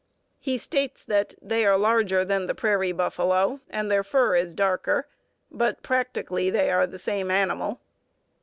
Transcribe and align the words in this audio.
He 0.39 0.57
states 0.57 1.03
that 1.03 1.35
'they 1.43 1.63
are 1.63 1.77
larger 1.77 2.25
than 2.25 2.47
the 2.47 2.55
prairie 2.55 2.91
buffalo, 2.91 3.59
and 3.69 3.91
the 3.91 4.03
fur 4.03 4.35
is 4.35 4.55
darker, 4.55 5.05
but 5.51 5.83
practically 5.83 6.49
they 6.49 6.71
are 6.71 6.87
the 6.87 6.97
same 6.97 7.29
animal.' 7.29 7.79